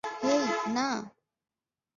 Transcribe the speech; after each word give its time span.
হেই, 0.21 0.41
না! 0.75 0.87